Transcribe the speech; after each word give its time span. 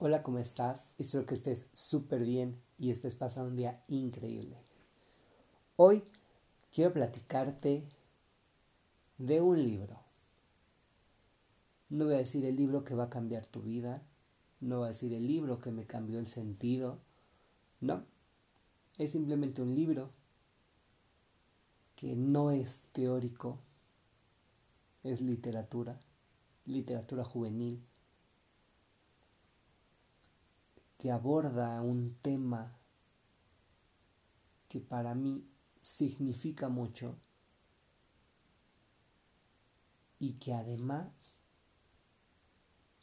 Hola, 0.00 0.22
¿cómo 0.22 0.38
estás? 0.38 0.90
Espero 0.96 1.26
que 1.26 1.34
estés 1.34 1.70
súper 1.74 2.22
bien 2.22 2.56
y 2.78 2.92
estés 2.92 3.16
pasando 3.16 3.50
un 3.50 3.56
día 3.56 3.82
increíble. 3.88 4.56
Hoy 5.74 6.04
quiero 6.72 6.92
platicarte 6.92 7.82
de 9.18 9.40
un 9.40 9.60
libro. 9.60 9.96
No 11.88 12.04
voy 12.04 12.14
a 12.14 12.18
decir 12.18 12.44
el 12.44 12.54
libro 12.54 12.84
que 12.84 12.94
va 12.94 13.04
a 13.04 13.10
cambiar 13.10 13.46
tu 13.46 13.60
vida, 13.62 14.00
no 14.60 14.78
voy 14.78 14.84
a 14.84 14.88
decir 14.90 15.12
el 15.12 15.26
libro 15.26 15.58
que 15.58 15.72
me 15.72 15.84
cambió 15.84 16.20
el 16.20 16.28
sentido, 16.28 17.00
no, 17.80 18.04
es 18.98 19.10
simplemente 19.10 19.62
un 19.62 19.74
libro 19.74 20.12
que 21.96 22.14
no 22.14 22.52
es 22.52 22.84
teórico, 22.92 23.58
es 25.02 25.20
literatura, 25.20 25.98
literatura 26.66 27.24
juvenil 27.24 27.82
que 30.98 31.12
aborda 31.12 31.80
un 31.80 32.16
tema 32.20 32.76
que 34.68 34.80
para 34.80 35.14
mí 35.14 35.48
significa 35.80 36.68
mucho 36.68 37.16
y 40.18 40.32
que 40.34 40.52
además 40.52 41.08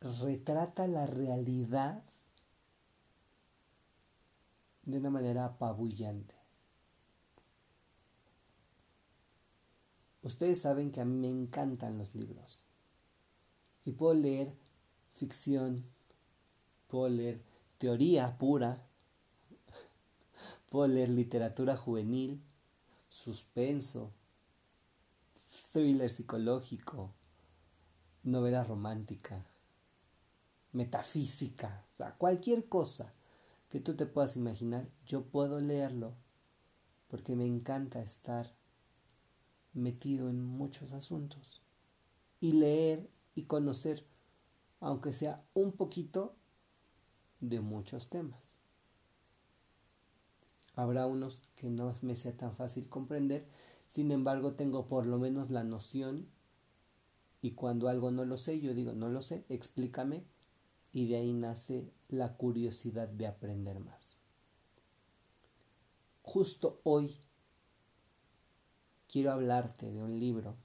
retrata 0.02 0.88
la 0.88 1.08
realidad 1.08 2.04
de 4.84 4.98
una 4.98 5.10
manera 5.10 5.46
apabullante. 5.46 6.36
Ustedes 10.22 10.62
saben 10.62 10.92
que 10.92 11.02
a 11.02 11.06
mí 11.06 11.16
me 11.16 11.30
encantan 11.30 11.98
los 11.98 12.14
libros 12.14 12.66
y 13.86 13.94
puedo 13.94 14.16
leer 14.16 14.54
ficción, 15.14 15.86
puedo 16.88 17.10
leer 17.10 17.55
teoría 17.78 18.38
pura. 18.38 18.82
Puedo 20.70 20.88
leer 20.88 21.10
literatura 21.10 21.78
juvenil, 21.78 22.42
suspenso, 23.10 24.12
thriller 25.72 26.10
psicológico, 26.10 27.12
novela 28.24 28.64
romántica, 28.64 29.46
metafísica, 30.74 31.86
o 31.92 31.94
sea, 31.94 32.16
cualquier 32.16 32.68
cosa 32.68 33.14
que 33.70 33.80
tú 33.80 33.96
te 33.96 34.06
puedas 34.06 34.36
imaginar, 34.36 34.88
yo 35.06 35.24
puedo 35.24 35.60
leerlo 35.60 36.14
porque 37.08 37.36
me 37.36 37.46
encanta 37.46 38.02
estar 38.02 38.52
metido 39.74 40.30
en 40.30 40.44
muchos 40.44 40.94
asuntos 40.94 41.62
y 42.42 42.54
leer 42.54 43.10
y 43.36 43.44
conocer, 43.44 44.06
aunque 44.80 45.14
sea 45.14 45.44
un 45.54 45.72
poquito, 45.72 46.36
de 47.40 47.60
muchos 47.62 48.10
temas. 48.10 48.58
Habrá 50.76 51.06
unos 51.08 51.42
que 51.56 51.70
no 51.70 51.92
me 52.02 52.16
sea 52.16 52.36
tan 52.36 52.54
fácil 52.54 52.90
comprender, 52.90 53.48
sin 53.88 54.12
embargo 54.12 54.54
tengo 54.54 54.88
por 54.88 55.06
lo 55.06 55.18
menos 55.18 55.50
la 55.50 55.64
noción 55.64 56.28
y 57.42 57.52
cuando 57.52 57.88
algo 57.88 58.12
no 58.12 58.26
lo 58.26 58.38
sé, 58.38 58.60
yo 58.60 58.74
digo, 58.74 58.94
no 58.94 59.10
lo 59.10 59.22
sé, 59.22 59.46
explícame 59.50 60.24
y 60.92 61.08
de 61.08 61.18
ahí 61.18 61.34
nace 61.34 61.92
la 62.10 62.36
curiosidad 62.36 63.08
de 63.08 63.28
aprender 63.28 63.80
más. 63.80 64.18
Justo 66.24 66.82
hoy 66.84 67.18
quiero 69.08 69.32
hablarte 69.32 69.92
de 69.92 70.04
un 70.04 70.20
libro 70.20 70.58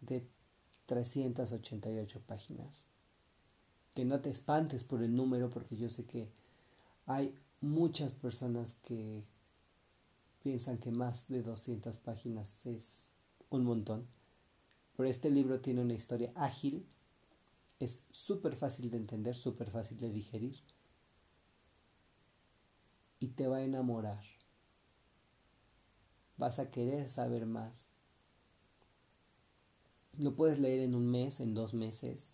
de 0.00 0.26
388 0.86 2.20
páginas 2.26 2.91
que 3.94 4.04
no 4.04 4.20
te 4.20 4.30
espantes 4.30 4.84
por 4.84 5.02
el 5.02 5.14
número 5.14 5.50
porque 5.50 5.76
yo 5.76 5.88
sé 5.88 6.04
que 6.04 6.28
hay 7.06 7.34
muchas 7.60 8.14
personas 8.14 8.76
que 8.84 9.24
piensan 10.42 10.78
que 10.78 10.90
más 10.90 11.28
de 11.28 11.42
200 11.42 11.96
páginas 11.98 12.66
es 12.66 13.06
un 13.50 13.64
montón. 13.64 14.06
Pero 14.96 15.08
este 15.08 15.30
libro 15.30 15.60
tiene 15.60 15.80
una 15.80 15.94
historia 15.94 16.32
ágil, 16.34 16.86
es 17.80 18.02
súper 18.10 18.56
fácil 18.56 18.90
de 18.90 18.98
entender, 18.98 19.36
súper 19.36 19.70
fácil 19.70 19.98
de 19.98 20.10
digerir 20.10 20.60
y 23.22 23.28
te 23.28 23.46
va 23.46 23.58
a 23.58 23.62
enamorar. 23.62 24.22
Vas 26.36 26.58
a 26.58 26.70
querer 26.70 27.08
saber 27.08 27.46
más. 27.46 27.88
Lo 30.18 30.34
puedes 30.34 30.58
leer 30.58 30.80
en 30.80 30.94
un 30.94 31.08
mes, 31.08 31.38
en 31.40 31.54
dos 31.54 31.72
meses, 31.72 32.32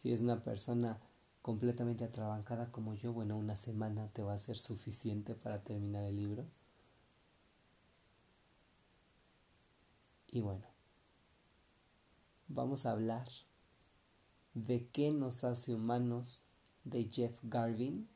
si 0.00 0.14
es 0.14 0.22
una 0.22 0.42
persona 0.42 0.98
completamente 1.42 2.04
atrabancada 2.04 2.72
como 2.72 2.94
yo, 2.94 3.12
bueno, 3.12 3.36
una 3.36 3.56
semana 3.56 4.08
te 4.08 4.22
va 4.22 4.32
a 4.32 4.38
ser 4.38 4.56
suficiente 4.56 5.34
para 5.34 5.62
terminar 5.62 6.04
el 6.04 6.16
libro. 6.16 6.46
Y 10.28 10.40
bueno, 10.40 10.64
vamos 12.48 12.86
a 12.86 12.92
hablar 12.92 13.28
de 14.54 14.86
qué 14.86 15.10
nos 15.10 15.44
hace 15.44 15.74
humanos 15.74 16.44
de 16.84 17.04
Jeff 17.12 17.38
Garvin 17.42 18.08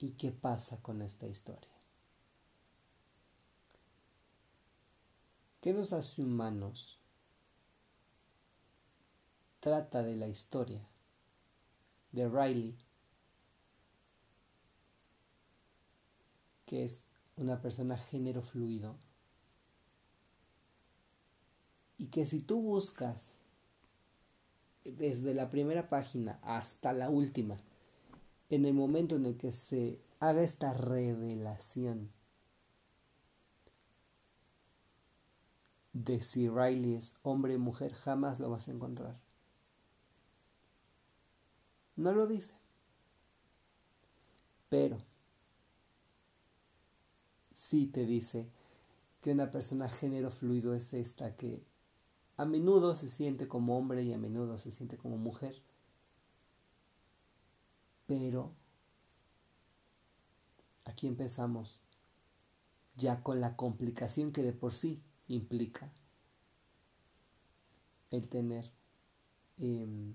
y 0.00 0.10
qué 0.12 0.32
pasa 0.32 0.82
con 0.82 1.00
esta 1.00 1.28
historia. 1.28 1.70
¿Qué 5.60 5.72
nos 5.72 5.92
hace 5.92 6.22
humanos? 6.22 6.97
Trata 9.60 10.02
de 10.02 10.16
la 10.16 10.28
historia 10.28 10.86
de 12.12 12.28
Riley, 12.28 12.76
que 16.66 16.84
es 16.84 17.04
una 17.36 17.60
persona 17.60 17.96
género 17.96 18.42
fluido, 18.42 18.96
y 21.96 22.06
que 22.06 22.26
si 22.26 22.40
tú 22.40 22.60
buscas 22.60 23.32
desde 24.84 25.34
la 25.34 25.50
primera 25.50 25.88
página 25.88 26.38
hasta 26.42 26.92
la 26.92 27.10
última, 27.10 27.56
en 28.50 28.64
el 28.64 28.72
momento 28.72 29.16
en 29.16 29.26
el 29.26 29.36
que 29.36 29.52
se 29.52 30.00
haga 30.20 30.42
esta 30.42 30.72
revelación 30.72 32.10
de 35.92 36.20
si 36.20 36.48
Riley 36.48 36.94
es 36.94 37.16
hombre 37.22 37.56
o 37.56 37.58
mujer, 37.58 37.92
jamás 37.92 38.40
lo 38.40 38.50
vas 38.50 38.68
a 38.68 38.72
encontrar. 38.72 39.27
No 41.98 42.12
lo 42.12 42.28
dice. 42.28 42.54
Pero 44.68 44.98
sí 47.52 47.86
te 47.86 48.06
dice 48.06 48.46
que 49.20 49.32
una 49.32 49.50
persona 49.50 49.88
género 49.88 50.30
fluido 50.30 50.74
es 50.74 50.94
esta 50.94 51.34
que 51.34 51.64
a 52.36 52.44
menudo 52.44 52.94
se 52.94 53.08
siente 53.08 53.48
como 53.48 53.76
hombre 53.76 54.04
y 54.04 54.12
a 54.12 54.18
menudo 54.18 54.58
se 54.58 54.70
siente 54.70 54.96
como 54.96 55.18
mujer. 55.18 55.60
Pero 58.06 58.52
aquí 60.84 61.08
empezamos 61.08 61.80
ya 62.96 63.24
con 63.24 63.40
la 63.40 63.56
complicación 63.56 64.30
que 64.30 64.44
de 64.44 64.52
por 64.52 64.76
sí 64.76 65.02
implica 65.26 65.90
el 68.10 68.28
tener 68.28 68.70
em, 69.58 70.14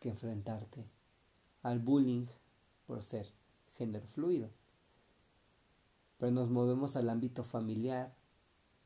que 0.00 0.10
enfrentarte 0.10 0.93
al 1.64 1.80
bullying 1.80 2.26
por 2.86 3.02
ser 3.02 3.26
género 3.76 4.06
fluido. 4.06 4.50
Pero 6.18 6.30
nos 6.30 6.50
movemos 6.50 6.94
al 6.94 7.08
ámbito 7.08 7.42
familiar 7.42 8.14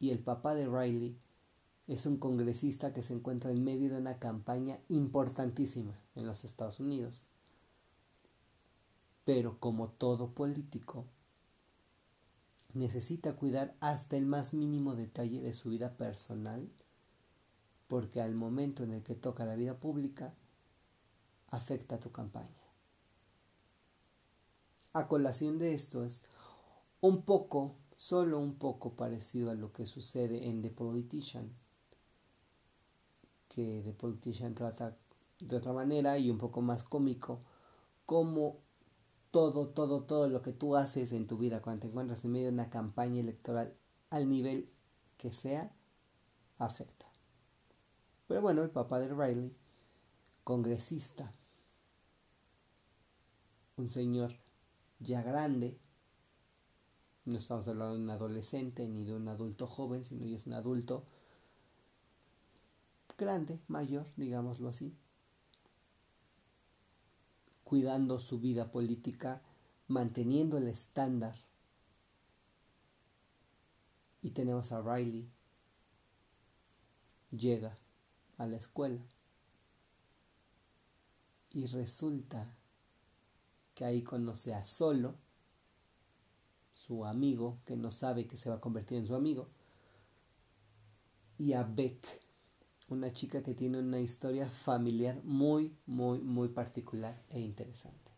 y 0.00 0.11
el 0.11 0.21
papá 0.21 0.55
de 0.55 0.66
Riley 0.66 1.17
es 1.88 2.06
un 2.06 2.19
congresista 2.19 2.94
que 2.94 3.03
se 3.03 3.15
encuentra 3.15 3.50
en 3.50 3.65
medio 3.65 3.91
de 3.91 3.99
una 3.99 4.19
campaña 4.19 4.78
importantísima 4.88 5.99
en 6.14 6.26
los 6.26 6.44
Estados 6.44 6.79
Unidos. 6.79 7.25
Pero 9.25 9.58
como 9.58 9.88
todo 9.88 10.31
político, 10.31 11.05
necesita 12.75 13.35
cuidar 13.35 13.75
hasta 13.81 14.17
el 14.17 14.25
más 14.25 14.55
mínimo 14.55 14.94
detalle 14.94 15.43
de 15.43 15.52
su 15.52 15.70
vida 15.70 15.97
personal, 15.97 16.69
porque 17.88 18.23
al 18.23 18.35
momento 18.35 18.85
en 18.85 18.93
el 18.93 19.02
que 19.02 19.17
toca 19.17 19.44
la 19.44 19.56
vida 19.56 19.75
pública, 19.75 20.32
afecta 21.50 21.97
a 21.97 22.00
tu 22.00 22.12
campaña 22.12 22.68
a 24.99 25.09
colación 25.09 25.59
de 25.59 25.75
esto 25.75 26.05
es 26.05 26.23
un 27.00 27.23
poco, 27.23 27.77
solo 27.97 28.39
un 28.39 28.55
poco 28.56 28.95
parecido 28.95 29.50
a 29.50 29.55
lo 29.55 29.73
que 29.73 29.87
sucede 29.87 30.49
en 30.49 30.62
The 30.62 30.71
Politician, 30.71 31.53
que 33.49 33.83
The 33.85 33.93
Politician 33.93 34.55
trata 34.55 34.97
de 35.41 35.56
otra 35.56 35.73
manera 35.73 36.19
y 36.19 36.31
un 36.31 36.39
poco 36.39 36.61
más 36.61 36.83
cómico, 36.83 37.41
como 38.06 38.59
todo, 39.31 39.69
todo, 39.69 40.03
todo 40.03 40.29
lo 40.29 40.43
que 40.43 40.53
tú 40.53 40.77
haces 40.77 41.12
en 41.12 41.27
tu 41.27 41.39
vida 41.39 41.62
cuando 41.62 41.83
te 41.83 41.89
encuentras 41.89 42.25
en 42.25 42.33
medio 42.33 42.47
de 42.47 42.53
una 42.53 42.71
campaña 42.71 43.21
electoral 43.21 43.73
al 44.11 44.29
nivel 44.29 44.69
que 45.17 45.33
sea, 45.33 45.73
afecta. 46.59 47.06
Pero 48.27 48.43
bueno, 48.43 48.62
el 48.62 48.71
papá 48.71 48.99
de 48.99 49.09
Riley 49.09 49.55
congresista, 50.45 51.31
un 53.77 53.89
señor 53.89 54.33
ya 55.00 55.23
grande, 55.23 55.79
no 57.25 57.39
estamos 57.39 57.69
hablando 57.69 57.95
de 57.95 58.03
un 58.03 58.11
adolescente 58.11 58.89
ni 58.89 59.05
de 59.05 59.15
un 59.15 59.29
adulto 59.29 59.67
joven, 59.67 60.05
sino 60.05 60.27
ya 60.27 60.39
es 60.39 60.47
un 60.47 60.55
adulto 60.55 61.05
grande, 63.19 63.61
mayor, 63.69 64.06
digámoslo 64.17 64.69
así, 64.69 64.95
cuidando 67.65 68.19
su 68.19 68.41
vida 68.41 68.71
política, 68.71 69.43
manteniendo 69.89 70.56
el 70.56 70.69
estándar. 70.69 71.35
Y 74.23 74.31
tenemos 74.31 74.73
a 74.73 74.81
Riley, 74.81 75.29
llega 77.31 77.77
a 78.39 78.47
la 78.47 78.56
escuela. 78.56 79.03
Y 81.50 81.67
resulta 81.67 82.56
que 83.78 83.84
ahí 83.84 84.02
conoce 84.02 84.52
a 84.54 84.64
Solo, 84.64 85.14
su 86.72 87.04
amigo, 87.04 87.60
que 87.64 87.76
no 87.76 87.92
sabe 87.92 88.26
que 88.26 88.36
se 88.36 88.50
va 88.50 88.56
a 88.56 88.60
convertir 88.60 88.98
en 88.98 89.06
su 89.06 89.14
amigo, 89.14 89.46
y 91.38 91.52
a 91.52 91.62
Beck, 91.62 92.04
una 92.88 93.12
chica 93.12 93.40
que 93.40 93.54
tiene 93.54 93.78
una 93.78 94.00
historia 94.00 94.50
familiar 94.50 95.22
muy, 95.22 95.76
muy, 95.86 96.19
muy 96.19 96.48
particular 96.48 97.22
e 97.30 97.38
interesante. 97.38 98.10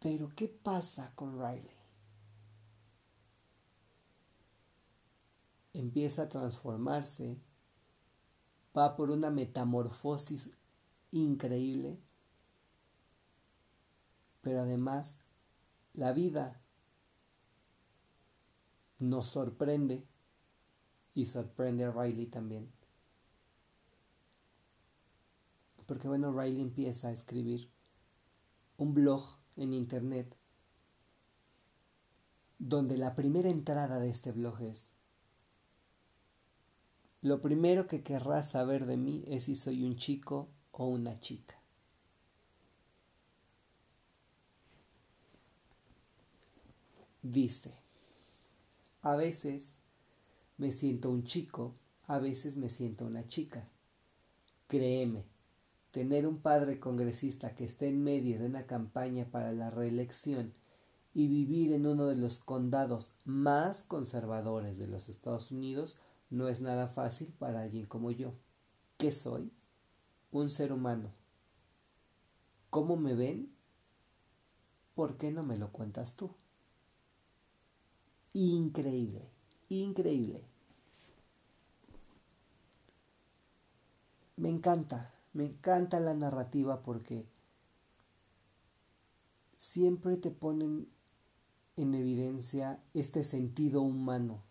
Pero, 0.00 0.32
¿qué 0.34 0.48
pasa 0.48 1.12
con 1.14 1.38
Riley? 1.38 1.70
Empieza 5.72 6.22
a 6.22 6.28
transformarse, 6.28 7.38
va 8.76 8.96
por 8.96 9.12
una 9.12 9.30
metamorfosis 9.30 10.50
increíble, 11.14 11.98
pero 14.42 14.60
además 14.60 15.20
la 15.94 16.12
vida 16.12 16.60
nos 18.98 19.28
sorprende 19.28 20.06
y 21.14 21.26
sorprende 21.26 21.84
a 21.84 21.92
Riley 21.92 22.26
también. 22.26 22.70
Porque 25.86 26.08
bueno, 26.08 26.32
Riley 26.32 26.60
empieza 26.60 27.08
a 27.08 27.12
escribir 27.12 27.70
un 28.76 28.94
blog 28.94 29.22
en 29.56 29.72
internet 29.72 30.34
donde 32.58 32.96
la 32.96 33.14
primera 33.14 33.50
entrada 33.50 34.00
de 34.00 34.10
este 34.10 34.32
blog 34.32 34.60
es 34.62 34.90
lo 37.24 37.40
primero 37.40 37.86
que 37.86 38.02
querrás 38.02 38.50
saber 38.50 38.84
de 38.84 38.98
mí 38.98 39.24
es 39.26 39.44
si 39.44 39.54
soy 39.54 39.82
un 39.82 39.96
chico 39.96 40.50
o 40.76 40.86
una 40.86 41.18
chica. 41.20 41.54
Dice, 47.22 47.72
a 49.02 49.16
veces 49.16 49.76
me 50.58 50.72
siento 50.72 51.10
un 51.10 51.24
chico, 51.24 51.74
a 52.06 52.18
veces 52.18 52.56
me 52.56 52.68
siento 52.68 53.06
una 53.06 53.26
chica. 53.26 53.66
Créeme, 54.68 55.24
tener 55.90 56.26
un 56.26 56.38
padre 56.38 56.78
congresista 56.78 57.54
que 57.54 57.64
esté 57.64 57.88
en 57.88 58.04
medio 58.04 58.38
de 58.38 58.46
una 58.46 58.66
campaña 58.66 59.24
para 59.30 59.52
la 59.52 59.70
reelección 59.70 60.52
y 61.14 61.28
vivir 61.28 61.72
en 61.72 61.86
uno 61.86 62.06
de 62.06 62.16
los 62.16 62.38
condados 62.38 63.12
más 63.24 63.84
conservadores 63.84 64.76
de 64.76 64.88
los 64.88 65.08
Estados 65.08 65.50
Unidos 65.50 65.98
no 66.30 66.48
es 66.48 66.60
nada 66.60 66.88
fácil 66.88 67.28
para 67.38 67.62
alguien 67.62 67.86
como 67.86 68.10
yo. 68.10 68.34
¿Qué 68.98 69.12
soy? 69.12 69.50
Un 70.34 70.50
ser 70.50 70.70
humano. 70.70 71.10
¿Cómo 72.68 72.96
me 72.96 73.14
ven? 73.14 73.50
¿Por 74.94 75.16
qué 75.16 75.30
no 75.30 75.42
me 75.42 75.56
lo 75.56 75.72
cuentas 75.72 76.14
tú? 76.14 76.34
Increíble 78.34 79.34
increíble. 79.68 80.42
Me 84.36 84.48
encanta, 84.48 85.14
me 85.32 85.46
encanta 85.46 86.00
la 86.00 86.14
narrativa 86.14 86.82
porque 86.82 87.26
siempre 89.56 90.16
te 90.16 90.30
ponen 90.30 90.88
en 91.76 91.94
evidencia 91.94 92.80
este 92.94 93.24
sentido 93.24 93.82
humano. 93.82 94.42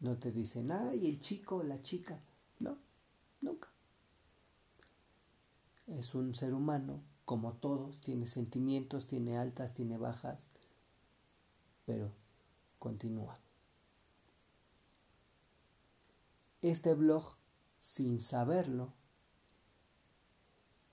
No 0.00 0.18
te 0.18 0.32
dicen, 0.32 0.72
ay, 0.72 1.06
el 1.06 1.20
chico 1.20 1.56
o 1.56 1.62
la 1.62 1.82
chica. 1.82 2.20
No, 2.58 2.78
nunca. 3.40 3.68
Es 5.86 6.14
un 6.14 6.34
ser 6.34 6.52
humano, 6.52 7.02
como 7.24 7.54
todos, 7.54 8.00
tiene 8.00 8.26
sentimientos, 8.26 9.06
tiene 9.06 9.38
altas, 9.38 9.74
tiene 9.74 9.98
bajas, 9.98 10.50
pero 11.84 12.10
continúa. 12.78 13.38
Este 16.62 16.94
blog, 16.94 17.36
sin 17.78 18.20
saberlo, 18.20 18.92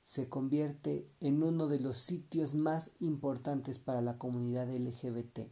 se 0.03 0.29
convierte 0.29 1.09
en 1.21 1.41
uno 1.41 1.67
de 1.67 1.79
los 1.79 1.97
sitios 1.97 2.55
más 2.55 2.91
importantes 2.99 3.79
para 3.79 4.01
la 4.01 4.17
comunidad 4.17 4.69
LGBT. 4.69 5.47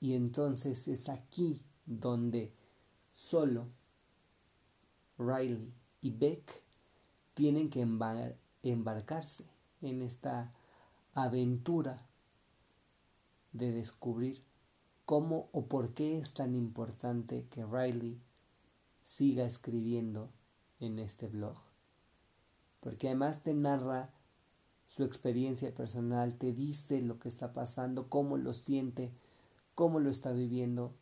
Y 0.00 0.14
entonces 0.14 0.88
es 0.88 1.08
aquí 1.08 1.60
donde 1.86 2.52
solo 3.14 3.68
Riley 5.22 5.72
y 6.00 6.10
Beck 6.10 6.62
tienen 7.34 7.70
que 7.70 7.86
embarcarse 8.62 9.44
en 9.80 10.02
esta 10.02 10.52
aventura 11.14 12.06
de 13.52 13.70
descubrir 13.70 14.42
cómo 15.04 15.48
o 15.52 15.66
por 15.66 15.94
qué 15.94 16.18
es 16.18 16.32
tan 16.32 16.54
importante 16.54 17.46
que 17.50 17.64
Riley 17.64 18.20
siga 19.02 19.44
escribiendo 19.44 20.30
en 20.80 20.98
este 20.98 21.28
blog. 21.28 21.56
Porque 22.80 23.08
además 23.08 23.42
te 23.42 23.54
narra 23.54 24.10
su 24.88 25.04
experiencia 25.04 25.74
personal, 25.74 26.34
te 26.34 26.52
dice 26.52 27.00
lo 27.00 27.18
que 27.18 27.28
está 27.28 27.52
pasando, 27.52 28.08
cómo 28.08 28.36
lo 28.36 28.52
siente, 28.52 29.12
cómo 29.74 30.00
lo 30.00 30.10
está 30.10 30.32
viviendo. 30.32 30.92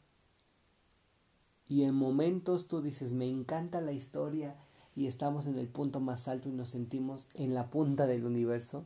Y 1.71 1.85
en 1.85 1.95
momentos 1.95 2.67
tú 2.67 2.83
dices, 2.83 3.13
me 3.13 3.29
encanta 3.29 3.81
la 3.81 3.93
historia 3.93 4.57
y 4.97 5.07
estamos 5.07 5.47
en 5.47 5.57
el 5.57 5.69
punto 5.69 6.01
más 6.01 6.27
alto 6.27 6.49
y 6.49 6.53
nos 6.53 6.71
sentimos 6.71 7.29
en 7.35 7.55
la 7.55 7.71
punta 7.71 8.09
del 8.09 8.25
universo. 8.25 8.85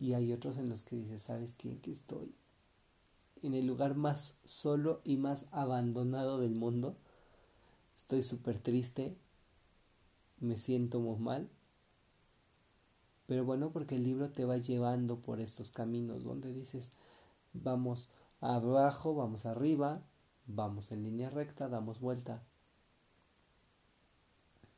Y 0.00 0.14
hay 0.14 0.32
otros 0.32 0.56
en 0.56 0.70
los 0.70 0.82
que 0.82 0.96
dices, 0.96 1.22
¿sabes 1.22 1.52
qué? 1.52 1.78
Que 1.80 1.92
estoy 1.92 2.34
en 3.42 3.52
el 3.52 3.66
lugar 3.66 3.94
más 3.94 4.38
solo 4.46 5.02
y 5.04 5.18
más 5.18 5.44
abandonado 5.50 6.40
del 6.40 6.54
mundo. 6.54 6.96
Estoy 7.98 8.22
súper 8.22 8.58
triste, 8.58 9.14
me 10.40 10.56
siento 10.56 10.98
muy 10.98 11.18
mal. 11.18 11.50
Pero 13.26 13.44
bueno, 13.44 13.70
porque 13.70 13.96
el 13.96 14.04
libro 14.04 14.30
te 14.30 14.46
va 14.46 14.56
llevando 14.56 15.18
por 15.18 15.40
estos 15.40 15.70
caminos 15.72 16.24
donde 16.24 16.54
dices, 16.54 16.90
vamos 17.52 18.08
abajo, 18.40 19.14
vamos 19.14 19.44
arriba, 19.44 20.00
vamos 20.46 20.92
en 20.92 21.02
línea 21.02 21.30
recta, 21.30 21.68
damos 21.68 22.00
vuelta. 22.00 22.42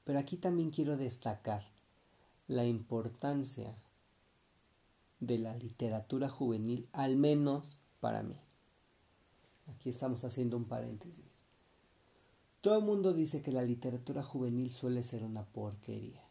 Pero 0.04 0.18
aquí 0.18 0.37
también 0.37 0.71
quiero 0.71 0.97
destacar 0.97 1.64
la 2.47 2.64
importancia 2.64 3.75
de 5.21 5.38
la 5.38 5.56
literatura 5.56 6.28
juvenil, 6.28 6.88
al 6.92 7.16
menos 7.16 7.78
para 8.00 8.23
mí. 8.23 8.38
Aquí 9.66 9.88
estamos 9.88 10.25
haciendo 10.25 10.56
un 10.56 10.66
paréntesis. 10.66 11.44
Todo 12.61 12.78
el 12.78 12.85
mundo 12.85 13.12
dice 13.12 13.42
que 13.42 13.52
la 13.52 13.62
literatura 13.62 14.23
juvenil 14.23 14.73
suele 14.73 15.02
ser 15.02 15.25
una 15.25 15.44
porquería. 15.44 16.23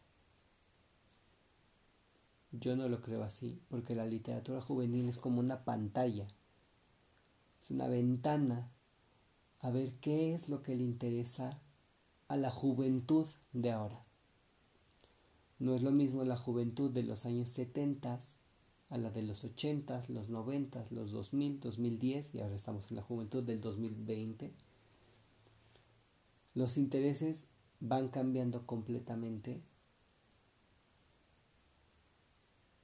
Yo 2.52 2.76
no 2.76 2.88
lo 2.88 3.00
creo 3.00 3.24
así, 3.24 3.60
porque 3.68 3.96
la 3.96 4.06
literatura 4.06 4.60
juvenil 4.60 5.08
es 5.08 5.18
como 5.18 5.40
una 5.40 5.64
pantalla, 5.64 6.28
es 7.60 7.70
una 7.72 7.88
ventana 7.88 8.70
a 9.64 9.70
ver 9.70 9.94
qué 9.94 10.34
es 10.34 10.50
lo 10.50 10.62
que 10.62 10.76
le 10.76 10.82
interesa 10.82 11.58
a 12.28 12.36
la 12.36 12.50
juventud 12.50 13.26
de 13.54 13.72
ahora. 13.72 14.04
No 15.58 15.74
es 15.74 15.82
lo 15.82 15.90
mismo 15.90 16.22
la 16.22 16.36
juventud 16.36 16.90
de 16.90 17.02
los 17.02 17.24
años 17.24 17.48
70 17.48 18.20
a 18.90 18.98
la 18.98 19.10
de 19.10 19.22
los 19.22 19.42
80, 19.42 20.04
los 20.08 20.28
90, 20.28 20.84
los 20.90 21.12
2000, 21.12 21.60
2010 21.60 22.34
y 22.34 22.40
ahora 22.40 22.54
estamos 22.54 22.90
en 22.90 22.96
la 22.96 23.02
juventud 23.02 23.42
del 23.42 23.62
2020, 23.62 24.52
los 26.52 26.76
intereses 26.76 27.46
van 27.80 28.08
cambiando 28.08 28.66
completamente 28.66 29.62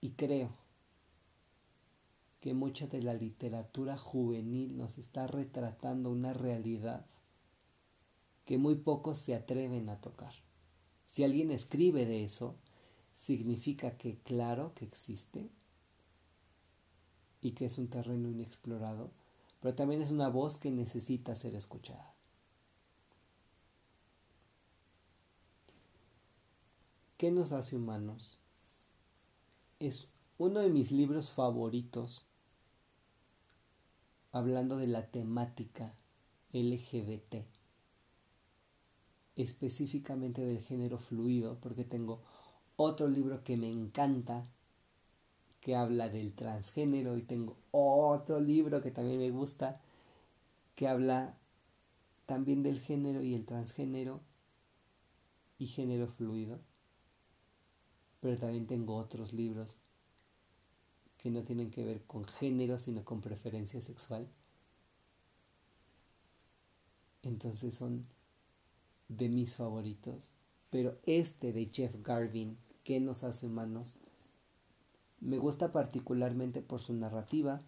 y 0.00 0.12
creo 0.12 0.59
que 2.40 2.54
mucha 2.54 2.86
de 2.86 3.02
la 3.02 3.14
literatura 3.14 3.98
juvenil 3.98 4.76
nos 4.76 4.98
está 4.98 5.26
retratando 5.26 6.10
una 6.10 6.32
realidad 6.32 7.04
que 8.46 8.56
muy 8.56 8.74
pocos 8.76 9.18
se 9.18 9.34
atreven 9.34 9.88
a 9.90 10.00
tocar. 10.00 10.32
Si 11.04 11.22
alguien 11.22 11.50
escribe 11.50 12.06
de 12.06 12.24
eso, 12.24 12.56
significa 13.14 13.96
que 13.98 14.16
claro 14.18 14.72
que 14.74 14.86
existe 14.86 15.50
y 17.42 17.52
que 17.52 17.66
es 17.66 17.78
un 17.78 17.88
terreno 17.88 18.30
inexplorado, 18.30 19.10
pero 19.60 19.74
también 19.74 20.00
es 20.00 20.10
una 20.10 20.28
voz 20.28 20.56
que 20.56 20.70
necesita 20.70 21.36
ser 21.36 21.54
escuchada. 21.54 22.14
¿Qué 27.18 27.30
nos 27.30 27.52
hace 27.52 27.76
humanos? 27.76 28.38
Es 29.78 30.08
uno 30.38 30.60
de 30.60 30.70
mis 30.70 30.90
libros 30.90 31.30
favoritos 31.30 32.24
hablando 34.32 34.76
de 34.76 34.86
la 34.86 35.06
temática 35.06 35.94
LGBT, 36.52 37.44
específicamente 39.36 40.42
del 40.42 40.60
género 40.60 40.98
fluido, 40.98 41.58
porque 41.60 41.84
tengo 41.84 42.20
otro 42.76 43.08
libro 43.08 43.42
que 43.44 43.56
me 43.56 43.70
encanta 43.70 44.46
que 45.60 45.76
habla 45.76 46.08
del 46.08 46.32
transgénero 46.34 47.16
y 47.16 47.22
tengo 47.22 47.56
otro 47.70 48.40
libro 48.40 48.80
que 48.80 48.90
también 48.90 49.18
me 49.18 49.30
gusta 49.30 49.80
que 50.74 50.88
habla 50.88 51.36
también 52.26 52.62
del 52.62 52.80
género 52.80 53.22
y 53.22 53.34
el 53.34 53.44
transgénero 53.44 54.20
y 55.58 55.66
género 55.66 56.06
fluido. 56.08 56.58
Pero 58.20 58.38
también 58.38 58.66
tengo 58.66 58.96
otros 58.96 59.32
libros 59.32 59.78
que 61.20 61.30
no 61.30 61.42
tienen 61.42 61.70
que 61.70 61.84
ver 61.84 62.02
con 62.06 62.24
género, 62.24 62.78
sino 62.78 63.04
con 63.04 63.20
preferencia 63.20 63.82
sexual. 63.82 64.26
Entonces 67.22 67.74
son 67.74 68.06
de 69.08 69.28
mis 69.28 69.54
favoritos. 69.54 70.30
Pero 70.70 70.98
este 71.04 71.52
de 71.52 71.66
Jeff 71.66 71.94
Garvin, 72.02 72.56
¿qué 72.84 73.00
nos 73.00 73.22
hace 73.24 73.46
humanos? 73.46 73.96
Me 75.20 75.36
gusta 75.36 75.72
particularmente 75.72 76.62
por 76.62 76.80
su 76.80 76.94
narrativa, 76.94 77.60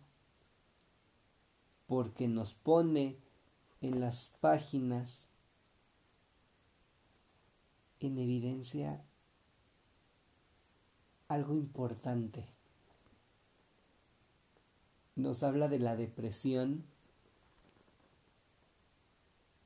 porque 1.86 2.28
nos 2.28 2.54
pone 2.54 3.18
en 3.82 4.00
las 4.00 4.28
páginas 4.40 5.26
en 8.00 8.16
evidencia 8.16 9.04
algo 11.28 11.54
importante. 11.54 12.46
Nos 15.14 15.42
habla 15.42 15.68
de 15.68 15.78
la 15.78 15.96
depresión, 15.96 16.84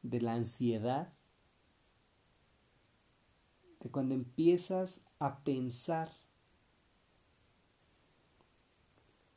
de 0.03 0.21
la 0.21 0.35
ansiedad, 0.35 1.13
de 3.81 3.91
cuando 3.91 4.15
empiezas 4.15 5.01
a 5.19 5.39
pensar 5.45 6.11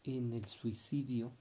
en 0.04 0.34
el 0.34 0.46
suicidio, 0.46 1.32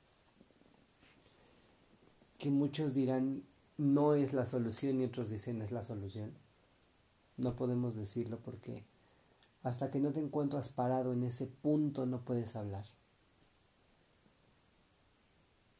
que 2.38 2.50
muchos 2.50 2.94
dirán 2.94 3.42
no 3.78 4.14
es 4.14 4.32
la 4.32 4.46
solución 4.46 5.00
y 5.00 5.04
otros 5.04 5.30
dicen 5.30 5.62
es 5.62 5.72
la 5.72 5.82
solución. 5.82 6.32
No 7.36 7.56
podemos 7.56 7.94
decirlo 7.94 8.38
porque 8.38 8.84
hasta 9.62 9.90
que 9.90 10.00
no 10.00 10.12
te 10.12 10.20
encuentras 10.20 10.68
parado 10.68 11.12
en 11.12 11.24
ese 11.24 11.46
punto 11.46 12.06
no 12.06 12.20
puedes 12.20 12.56
hablar. 12.56 12.97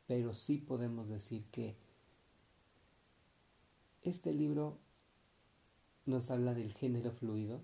Pero 0.08 0.34
sí 0.34 0.56
podemos 0.56 1.08
decir 1.08 1.44
que 1.52 1.76
este 4.02 4.32
libro 4.32 4.78
nos 6.06 6.30
habla 6.30 6.54
del 6.54 6.72
género 6.72 7.12
fluido, 7.12 7.60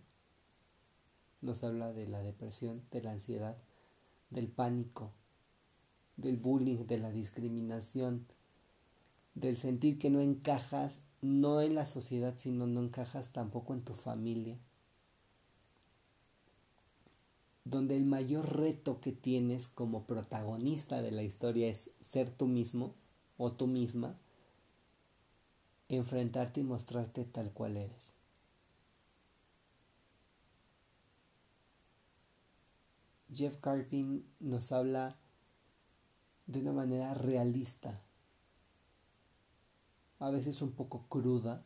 nos 1.41 1.65
habla 1.65 1.93
de 1.93 2.07
la 2.07 2.21
depresión, 2.21 2.83
de 2.91 3.03
la 3.03 3.13
ansiedad, 3.13 3.57
del 4.29 4.49
pánico, 4.49 5.11
del 6.19 6.37
bullying, 6.37 6.87
de 6.87 6.99
la 6.99 7.11
discriminación, 7.11 8.27
del 9.35 9.57
sentir 9.57 9.99
que 9.99 10.11
no 10.11 10.21
encajas 10.21 11.01
no 11.23 11.63
en 11.63 11.75
la 11.75 11.87
sociedad, 11.87 12.35
sino 12.37 12.67
no 12.67 12.83
encajas 12.83 13.33
tampoco 13.33 13.73
en 13.73 13.83
tu 13.83 13.95
familia. 13.95 14.59
Donde 17.65 17.97
el 17.97 18.05
mayor 18.05 18.57
reto 18.57 19.01
que 19.01 19.13
tienes 19.13 19.69
como 19.69 20.05
protagonista 20.05 21.01
de 21.01 21.11
la 21.11 21.23
historia 21.23 21.69
es 21.69 21.91
ser 22.01 22.31
tú 22.31 22.47
mismo 22.47 22.95
o 23.39 23.53
tú 23.53 23.67
misma, 23.67 24.17
enfrentarte 25.89 26.61
y 26.61 26.65
mostrarte 26.65 27.25
tal 27.25 27.51
cual 27.53 27.77
eres. 27.77 28.13
Jeff 33.35 33.57
Carpin 33.61 34.25
nos 34.39 34.71
habla 34.71 35.17
de 36.47 36.61
una 36.61 36.73
manera 36.73 37.15
realista, 37.15 38.01
a 40.21 40.31
veces 40.31 40.63
un 40.63 40.73
poco 40.73 41.07
cruda, 41.09 41.65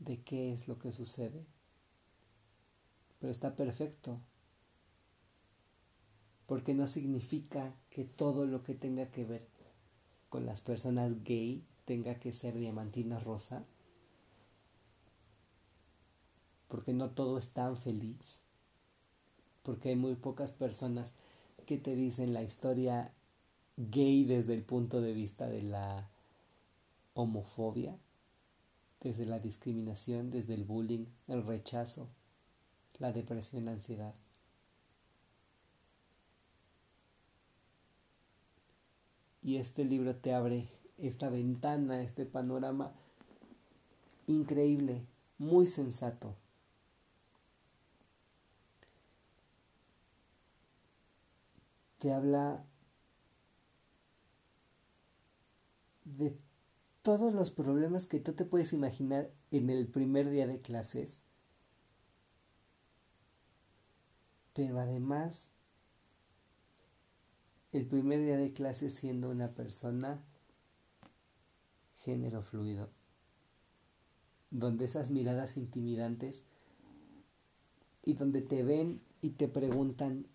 de 0.00 0.20
qué 0.22 0.52
es 0.52 0.66
lo 0.66 0.78
que 0.78 0.90
sucede. 0.90 1.46
Pero 3.22 3.30
está 3.30 3.54
perfecto, 3.54 4.18
porque 6.48 6.74
no 6.74 6.88
significa 6.88 7.72
que 7.88 8.02
todo 8.02 8.46
lo 8.46 8.64
que 8.64 8.74
tenga 8.74 9.06
que 9.12 9.24
ver 9.24 9.46
con 10.28 10.44
las 10.44 10.60
personas 10.60 11.22
gay 11.22 11.62
tenga 11.84 12.16
que 12.16 12.32
ser 12.32 12.58
diamantina 12.58 13.20
rosa, 13.20 13.64
porque 16.66 16.92
no 16.92 17.10
todo 17.10 17.38
es 17.38 17.50
tan 17.50 17.76
feliz. 17.76 18.40
Porque 19.62 19.90
hay 19.90 19.96
muy 19.96 20.16
pocas 20.16 20.50
personas 20.50 21.12
que 21.64 21.78
te 21.78 21.94
dicen 21.94 22.34
la 22.34 22.42
historia 22.42 23.12
gay 23.76 24.24
desde 24.24 24.54
el 24.54 24.64
punto 24.64 25.00
de 25.00 25.12
vista 25.12 25.46
de 25.46 25.62
la 25.62 26.10
homofobia, 27.14 27.96
desde 29.00 29.26
la 29.26 29.38
discriminación, 29.38 30.32
desde 30.32 30.54
el 30.54 30.64
bullying, 30.64 31.06
el 31.28 31.44
rechazo, 31.44 32.08
la 33.02 33.12
depresión, 33.12 33.64
la 33.64 33.72
ansiedad. 33.72 34.14
Y 39.42 39.56
este 39.56 39.84
libro 39.84 40.14
te 40.14 40.32
abre 40.32 40.68
esta 40.98 41.28
ventana, 41.28 42.00
este 42.00 42.26
panorama 42.26 42.92
increíble, 44.28 45.04
muy 45.36 45.66
sensato. 45.66 46.36
te 51.98 52.12
habla 52.12 52.66
de 56.04 56.36
todos 57.02 57.32
los 57.32 57.52
problemas 57.52 58.06
que 58.06 58.18
tú 58.18 58.32
te 58.32 58.44
puedes 58.44 58.72
imaginar 58.72 59.28
en 59.52 59.70
el 59.70 59.86
primer 59.86 60.28
día 60.28 60.48
de 60.48 60.60
clases. 60.60 61.20
Pero 64.52 64.78
además, 64.78 65.48
el 67.72 67.86
primer 67.86 68.20
día 68.20 68.36
de 68.36 68.52
clases 68.52 68.94
siendo 68.94 69.30
una 69.30 69.54
persona 69.54 70.22
género 72.04 72.42
fluido, 72.42 72.90
donde 74.50 74.84
esas 74.84 75.10
miradas 75.10 75.56
intimidantes 75.56 76.44
y 78.04 78.14
donde 78.14 78.42
te 78.42 78.62
ven 78.62 79.00
y 79.22 79.30
te 79.30 79.48
preguntan, 79.48 80.26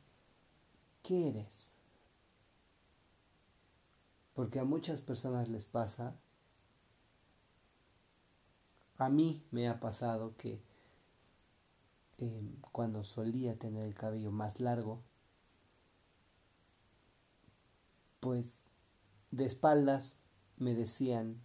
¿qué 1.03 1.27
eres? 1.29 1.73
Porque 4.33 4.59
a 4.59 4.63
muchas 4.63 5.01
personas 5.01 5.49
les 5.49 5.65
pasa, 5.65 6.15
a 8.97 9.09
mí 9.09 9.43
me 9.51 9.67
ha 9.67 9.79
pasado 9.79 10.35
que 10.37 10.61
em, 12.17 12.55
cuando 12.71 13.03
solía 13.03 13.57
tener 13.57 13.85
el 13.85 13.93
cabello 13.95 14.31
más 14.31 14.59
largo, 14.59 15.03
pues 18.19 18.59
de 19.31 19.45
espaldas 19.45 20.15
me 20.57 20.73
decían, 20.73 21.41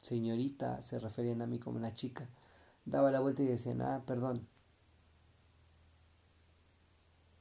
señorita, 0.00 0.82
se 0.82 0.98
referían 0.98 1.42
a 1.42 1.46
mí 1.46 1.58
como 1.58 1.78
una 1.78 1.94
chica, 1.94 2.28
daba 2.84 3.10
la 3.10 3.20
vuelta 3.20 3.42
y 3.42 3.46
decían, 3.46 3.82
ah, 3.82 4.02
perdón, 4.06 4.46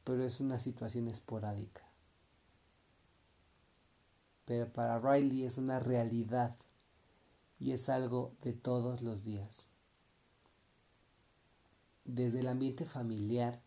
pero 0.03 0.25
es 0.25 0.39
una 0.39 0.59
situación 0.59 1.07
esporádica. 1.07 1.83
Pero 4.45 4.71
para 4.73 4.99
Riley 4.99 5.43
es 5.43 5.57
una 5.57 5.79
realidad 5.79 6.57
y 7.59 7.71
es 7.71 7.89
algo 7.89 8.35
de 8.41 8.53
todos 8.53 9.01
los 9.01 9.23
días. 9.23 9.70
Desde 12.05 12.39
el 12.39 12.47
ambiente 12.47 12.85
familiar, 12.85 13.61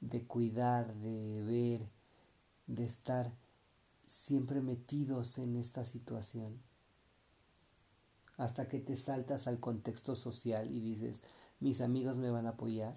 de 0.00 0.24
cuidar, 0.24 0.94
de 0.94 1.42
ver, 1.42 1.88
de 2.66 2.84
estar 2.84 3.32
siempre 4.06 4.60
metidos 4.60 5.38
en 5.38 5.56
esta 5.56 5.84
situación. 5.84 6.60
Hasta 8.36 8.68
que 8.68 8.80
te 8.80 8.96
saltas 8.96 9.46
al 9.46 9.60
contexto 9.60 10.14
social 10.14 10.70
y 10.70 10.80
dices, 10.80 11.22
mis 11.60 11.80
amigos 11.80 12.18
me 12.18 12.30
van 12.30 12.46
a 12.46 12.50
apoyar. 12.50 12.96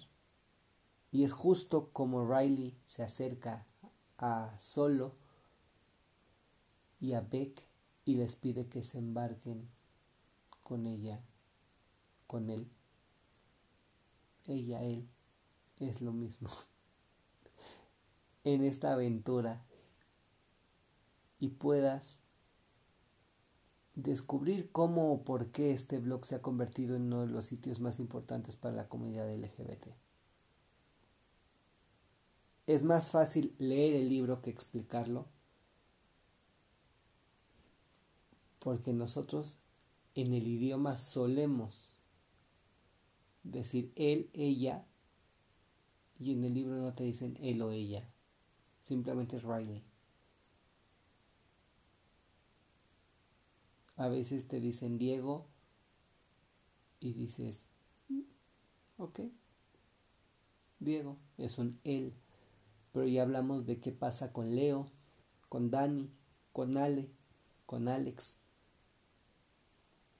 Y 1.12 1.24
es 1.24 1.32
justo 1.32 1.90
como 1.92 2.30
Riley 2.30 2.76
se 2.86 3.02
acerca 3.02 3.66
a 4.18 4.54
Solo 4.58 5.14
y 7.00 7.14
a 7.14 7.20
Beck 7.20 7.66
y 8.04 8.14
les 8.14 8.36
pide 8.36 8.68
que 8.68 8.82
se 8.82 8.98
embarquen 8.98 9.68
con 10.62 10.86
ella, 10.86 11.20
con 12.26 12.50
él. 12.50 12.70
Ella, 14.46 14.82
él, 14.82 15.08
es 15.78 16.00
lo 16.00 16.12
mismo. 16.12 16.48
en 18.44 18.64
esta 18.64 18.92
aventura 18.92 19.64
y 21.38 21.48
puedas 21.48 22.20
descubrir 23.94 24.70
cómo 24.70 25.12
o 25.12 25.24
por 25.24 25.50
qué 25.50 25.72
este 25.72 25.98
blog 25.98 26.24
se 26.24 26.36
ha 26.36 26.42
convertido 26.42 26.96
en 26.96 27.02
uno 27.02 27.22
de 27.22 27.32
los 27.32 27.46
sitios 27.46 27.80
más 27.80 27.98
importantes 27.98 28.56
para 28.56 28.74
la 28.74 28.88
comunidad 28.88 29.32
LGBT. 29.32 29.88
Es 32.66 32.84
más 32.84 33.10
fácil 33.10 33.54
leer 33.58 33.94
el 33.94 34.08
libro 34.08 34.40
que 34.42 34.50
explicarlo 34.50 35.26
porque 38.58 38.92
nosotros 38.92 39.58
en 40.14 40.34
el 40.34 40.46
idioma 40.46 40.96
solemos 40.96 41.99
decir 43.42 43.92
él, 43.96 44.30
ella, 44.32 44.86
y 46.18 46.32
en 46.32 46.44
el 46.44 46.54
libro 46.54 46.76
no 46.76 46.94
te 46.94 47.04
dicen 47.04 47.36
él 47.40 47.62
o 47.62 47.70
ella, 47.70 48.08
simplemente 48.82 49.36
es 49.36 49.42
Riley. 49.42 49.82
A 53.96 54.08
veces 54.08 54.48
te 54.48 54.60
dicen 54.60 54.98
Diego 54.98 55.46
y 57.00 57.12
dices, 57.12 57.64
mm, 58.08 58.20
ok, 58.98 59.20
Diego, 60.80 61.18
es 61.36 61.58
un 61.58 61.78
él. 61.84 62.14
Pero 62.92 63.06
ya 63.06 63.22
hablamos 63.22 63.66
de 63.66 63.78
qué 63.78 63.92
pasa 63.92 64.32
con 64.32 64.56
Leo, 64.56 64.90
con 65.48 65.70
Dani, 65.70 66.10
con 66.52 66.76
Ale, 66.76 67.10
con 67.66 67.88
Alex. 67.88 68.36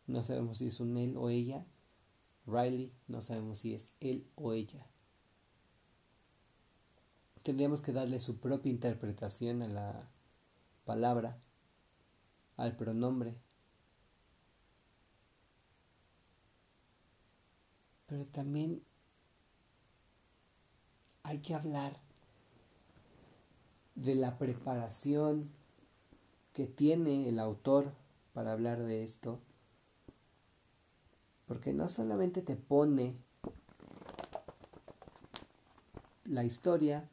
No 0.06 0.22
sabemos 0.22 0.58
si 0.58 0.66
es 0.66 0.80
un 0.80 0.96
él 0.98 1.16
o 1.16 1.30
ella. 1.30 1.64
Riley, 2.50 2.92
no 3.08 3.22
sabemos 3.22 3.60
si 3.60 3.74
es 3.74 3.94
él 4.00 4.26
o 4.34 4.52
ella. 4.52 4.86
Tendríamos 7.42 7.80
que 7.80 7.92
darle 7.92 8.20
su 8.20 8.38
propia 8.38 8.70
interpretación 8.70 9.62
a 9.62 9.68
la 9.68 10.10
palabra, 10.84 11.38
al 12.56 12.76
pronombre. 12.76 13.38
Pero 18.06 18.26
también 18.26 18.82
hay 21.22 21.38
que 21.38 21.54
hablar 21.54 22.00
de 23.94 24.14
la 24.14 24.38
preparación 24.38 25.50
que 26.52 26.66
tiene 26.66 27.28
el 27.28 27.38
autor 27.38 27.92
para 28.32 28.52
hablar 28.52 28.82
de 28.82 29.04
esto 29.04 29.40
porque 31.50 31.72
no 31.72 31.88
solamente 31.88 32.42
te 32.42 32.54
pone 32.54 33.16
la 36.22 36.44
historia, 36.44 37.10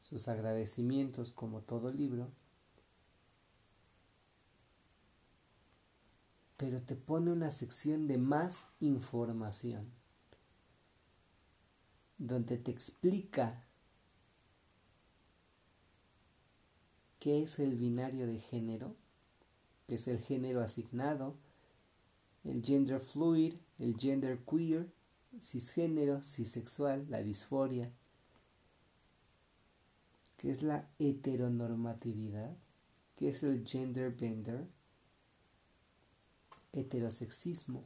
sus 0.00 0.26
agradecimientos 0.26 1.30
como 1.30 1.60
todo 1.60 1.92
libro, 1.92 2.32
pero 6.56 6.82
te 6.82 6.96
pone 6.96 7.30
una 7.30 7.52
sección 7.52 8.08
de 8.08 8.18
más 8.18 8.64
información, 8.80 9.88
donde 12.18 12.58
te 12.58 12.72
explica 12.72 13.64
qué 17.20 17.44
es 17.44 17.60
el 17.60 17.76
binario 17.76 18.26
de 18.26 18.40
género, 18.40 18.96
que 19.86 19.94
es 19.94 20.08
el 20.08 20.18
género 20.18 20.62
asignado, 20.62 21.36
el 22.44 22.62
gender 22.62 23.00
fluid, 23.00 23.54
el 23.78 23.96
gender 23.96 24.38
queer, 24.44 24.90
cisgénero, 25.40 26.22
cisexual, 26.22 27.06
la 27.08 27.22
disforia, 27.22 27.90
que 30.36 30.50
es 30.50 30.62
la 30.62 30.88
heteronormatividad, 30.98 32.56
que 33.16 33.28
es 33.28 33.42
el 33.42 33.66
gender 33.66 34.10
bender, 34.10 34.66
heterosexismo, 36.72 37.84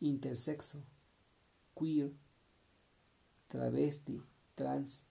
intersexo, 0.00 0.84
queer, 1.74 2.12
travesti, 3.48 4.22
trans, 4.54 5.02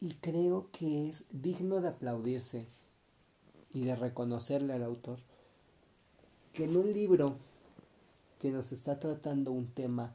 y 0.00 0.14
creo 0.14 0.70
que 0.72 1.08
es 1.08 1.24
digno 1.30 1.80
de 1.80 1.88
aplaudirse 1.88 2.66
y 3.72 3.84
de 3.84 3.96
reconocerle 3.96 4.74
al 4.74 4.82
autor 4.82 5.18
que 6.52 6.64
en 6.64 6.76
un 6.76 6.92
libro 6.92 7.36
que 8.38 8.50
nos 8.50 8.72
está 8.72 9.00
tratando 9.00 9.52
un 9.52 9.68
tema 9.68 10.14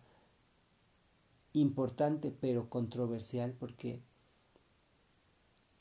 importante 1.53 2.31
pero 2.31 2.69
controversial 2.69 3.53
porque 3.59 4.01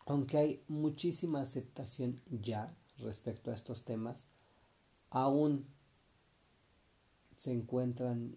aunque 0.07 0.39
hay 0.39 0.65
muchísima 0.67 1.41
aceptación 1.41 2.21
ya 2.31 2.75
respecto 2.99 3.51
a 3.51 3.55
estos 3.55 3.85
temas, 3.85 4.27
aún 5.11 5.67
se 7.37 7.53
encuentran 7.53 8.37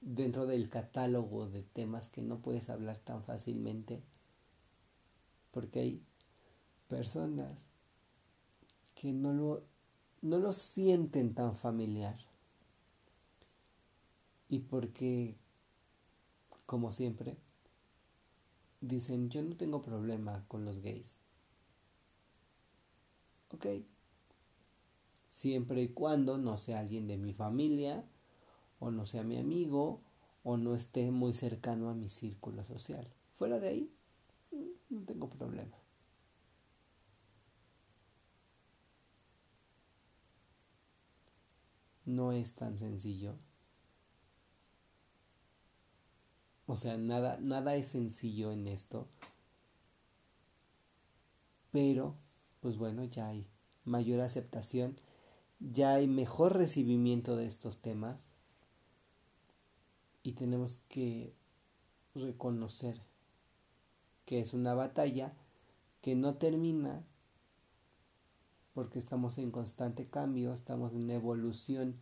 dentro 0.00 0.46
del 0.46 0.68
catálogo 0.70 1.48
de 1.48 1.62
temas 1.62 2.08
que 2.08 2.22
no 2.22 2.38
puedes 2.38 2.70
hablar 2.70 2.98
tan 2.98 3.22
fácilmente 3.24 4.02
porque 5.56 5.80
hay 5.80 6.02
personas 6.86 7.64
que 8.94 9.14
no 9.14 9.32
lo, 9.32 9.62
no 10.20 10.36
lo 10.36 10.52
sienten 10.52 11.34
tan 11.34 11.54
familiar. 11.54 12.18
Y 14.50 14.58
porque, 14.58 15.38
como 16.66 16.92
siempre, 16.92 17.38
dicen, 18.82 19.30
yo 19.30 19.40
no 19.40 19.56
tengo 19.56 19.80
problema 19.80 20.44
con 20.46 20.66
los 20.66 20.80
gays. 20.80 21.16
Ok. 23.54 23.66
Siempre 25.30 25.84
y 25.84 25.88
cuando 25.88 26.36
no 26.36 26.58
sea 26.58 26.80
alguien 26.80 27.06
de 27.06 27.16
mi 27.16 27.32
familia, 27.32 28.04
o 28.78 28.90
no 28.90 29.06
sea 29.06 29.22
mi 29.22 29.38
amigo, 29.38 30.02
o 30.44 30.58
no 30.58 30.74
esté 30.74 31.10
muy 31.10 31.32
cercano 31.32 31.88
a 31.88 31.94
mi 31.94 32.10
círculo 32.10 32.62
social. 32.66 33.10
Fuera 33.36 33.58
de 33.58 33.68
ahí, 33.68 33.95
no 34.90 35.00
tengo 35.02 35.28
problema. 35.28 35.76
No 42.04 42.32
es 42.32 42.54
tan 42.54 42.78
sencillo. 42.78 43.34
O 46.66 46.76
sea, 46.76 46.96
nada, 46.96 47.38
nada 47.40 47.76
es 47.76 47.88
sencillo 47.88 48.52
en 48.52 48.66
esto. 48.68 49.08
Pero, 51.72 52.14
pues 52.60 52.76
bueno, 52.76 53.04
ya 53.04 53.28
hay 53.28 53.46
mayor 53.84 54.20
aceptación, 54.20 54.98
ya 55.60 55.94
hay 55.94 56.06
mejor 56.06 56.56
recibimiento 56.56 57.36
de 57.36 57.46
estos 57.46 57.78
temas 57.78 58.28
y 60.22 60.32
tenemos 60.32 60.78
que 60.88 61.34
reconocer 62.14 63.00
que 64.26 64.40
es 64.40 64.52
una 64.52 64.74
batalla 64.74 65.32
que 66.02 66.14
no 66.14 66.34
termina 66.34 67.02
porque 68.74 68.98
estamos 68.98 69.38
en 69.38 69.50
constante 69.50 70.06
cambio, 70.06 70.52
estamos 70.52 70.92
en 70.92 71.10
evolución 71.10 71.96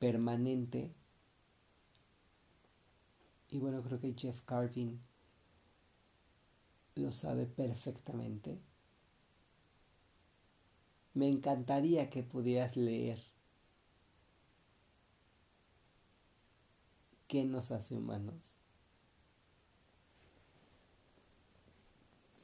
permanente. 0.00 0.90
Y 3.48 3.60
bueno, 3.60 3.82
creo 3.84 4.00
que 4.00 4.12
Jeff 4.14 4.40
Carvin 4.42 5.00
lo 6.96 7.12
sabe 7.12 7.46
perfectamente. 7.46 8.58
Me 11.14 11.28
encantaría 11.28 12.10
que 12.10 12.24
pudieras 12.24 12.76
leer 12.76 13.22
qué 17.28 17.44
nos 17.44 17.70
hace 17.70 17.94
humanos. 17.94 18.51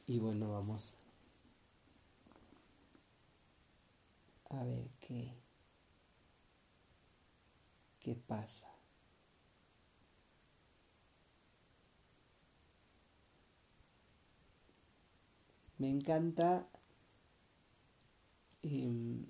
Y 0.09 0.19
bueno, 0.19 0.51
vamos 0.51 0.97
a 4.51 4.65
ver 4.65 4.89
qué, 5.01 5.35
qué 8.01 8.15
pasa. 8.15 8.69
Me 15.79 15.89
encanta 15.89 16.67
em, 18.63 19.27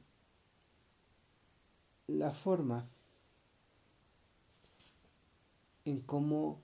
la 2.08 2.30
forma 2.30 2.88
en 5.84 6.00
cómo 6.02 6.60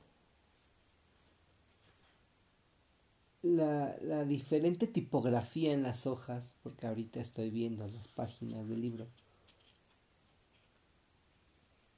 la, 3.45 3.95
la, 4.01 4.25
diferente 4.25 4.87
tipografía 4.87 5.75
en 5.75 5.83
las 5.83 6.07
hojas, 6.07 6.57
porque 6.63 6.87
ahorita 6.87 7.21
estoy 7.21 7.51
viendo 7.51 7.87
las 7.87 8.09
páginas 8.09 8.67
del 8.67 8.81
libro, 8.81 9.07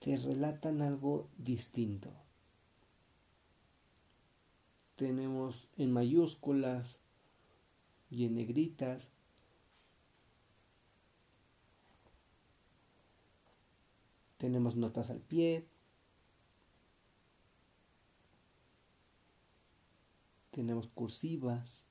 te 0.01 0.17
relatan 0.17 0.83
algo 0.83 1.29
distinto. 1.39 2.11
Tenemos 4.97 5.69
en 5.77 5.93
mayúsculas 5.93 6.99
y 8.11 8.25
en 8.25 8.35
negritas. 8.35 9.11
Tenemos 14.39 14.75
notas 14.75 15.11
al 15.11 15.21
pie. 15.21 15.67
Tenemos 20.57 20.89
cursivas. 20.89 21.85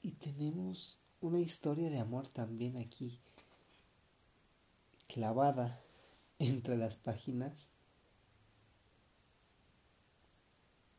Y 0.00 0.12
tenemos 0.12 0.98
una 1.20 1.38
historia 1.38 1.90
de 1.90 1.98
amor 1.98 2.28
también 2.28 2.78
aquí, 2.78 3.20
clavada 5.06 5.82
entre 6.38 6.78
las 6.78 6.96
páginas. 6.96 7.68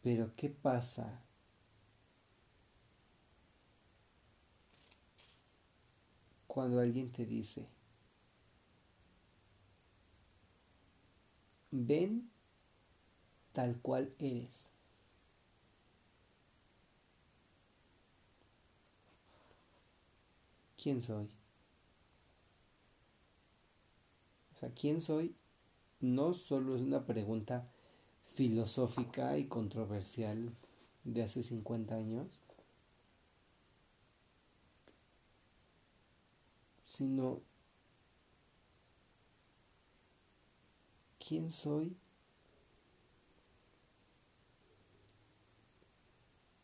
Pero 0.04 0.36
¿qué 0.36 0.52
pasa? 0.52 1.24
Cuando 6.46 6.80
alguien 6.80 7.12
te 7.12 7.26
dice, 7.26 7.68
ven 11.74 12.30
tal 13.52 13.80
cual 13.82 14.14
eres. 14.20 14.70
¿Quién 20.78 21.02
soy? 21.02 21.30
O 24.56 24.60
sea, 24.60 24.70
¿quién 24.74 25.02
soy? 25.02 25.36
No 26.00 26.34
solo 26.34 26.76
es 26.76 26.82
una 26.82 27.06
pregunta 27.06 27.68
filosófica 28.26 29.38
y 29.38 29.48
controversial 29.48 30.52
de 31.04 31.24
hace 31.24 31.42
50 31.44 31.96
años, 31.96 32.28
sino 36.86 37.42
quién 41.28 41.52
soy 41.52 41.96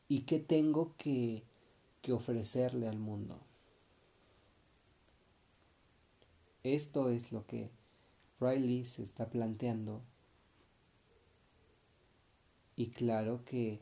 y 0.08 0.22
qué 0.22 0.40
tengo 0.40 0.96
que, 0.98 1.44
que 2.02 2.14
ofrecerle 2.14 2.88
al 2.88 3.00
mundo. 3.00 3.40
Esto 6.64 7.10
es 7.10 7.32
lo 7.32 7.46
que 7.46 7.70
Riley 8.40 8.86
se 8.86 9.04
está 9.04 9.30
planteando. 9.30 10.02
Y 12.76 12.90
claro 12.90 13.44
que 13.46 13.80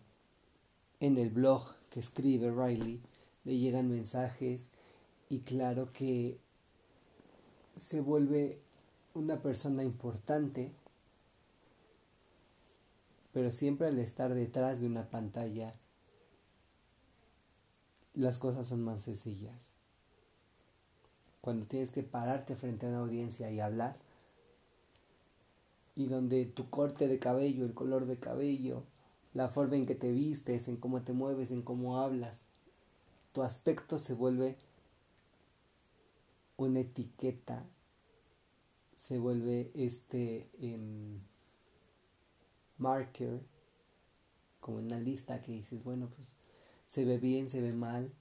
en 0.99 1.17
el 1.17 1.29
blog 1.29 1.75
que 1.89 1.99
escribe 1.99 2.51
Riley 2.51 3.01
le 3.45 3.57
llegan 3.57 3.89
mensajes 3.89 4.71
y 5.29 5.39
claro 5.39 5.91
que 5.93 6.37
se 7.75 8.01
vuelve 8.01 8.59
una 9.17 9.41
persona 9.41 9.83
importante, 9.83 10.71
pero 13.33 13.51
siempre 13.51 13.87
al 13.87 13.99
estar 13.99 14.33
detrás 14.33 14.81
de 14.81 14.87
una 14.87 15.09
pantalla 15.09 15.73
las 18.17 18.39
cosas 18.39 18.65
son 18.65 18.83
más 18.83 19.03
sencillas. 19.03 19.73
Cuando 21.41 21.65
tienes 21.65 21.91
que 21.91 22.03
pararte 22.03 22.55
frente 22.55 22.85
a 22.85 22.89
una 22.89 22.99
audiencia 22.99 23.51
y 23.51 23.59
hablar, 23.59 23.95
y 25.95 26.07
donde 26.07 26.45
tu 26.45 26.69
corte 26.69 27.07
de 27.07 27.19
cabello, 27.19 27.65
el 27.65 27.73
color 27.73 28.05
de 28.05 28.17
cabello, 28.17 28.83
la 29.33 29.49
forma 29.49 29.75
en 29.75 29.85
que 29.85 29.95
te 29.95 30.11
vistes, 30.11 30.67
en 30.67 30.77
cómo 30.77 31.01
te 31.01 31.13
mueves, 31.13 31.51
en 31.51 31.61
cómo 31.61 31.99
hablas, 31.99 32.41
tu 33.33 33.43
aspecto 33.43 33.99
se 33.99 34.13
vuelve 34.13 34.57
una 36.57 36.79
etiqueta, 36.79 37.63
se 39.07 39.19
vuelve 39.19 39.71
este 39.73 40.49
em, 40.59 41.21
marker, 42.77 43.41
como 44.59 44.79
una 44.79 44.99
lista 44.99 45.41
que 45.41 45.53
dices, 45.53 45.81
bueno, 45.83 46.09
pues 46.13 46.33
se 46.87 47.05
ve 47.05 47.17
bien, 47.17 47.49
se 47.49 47.61
ve 47.61 47.71
mal, 47.71 48.11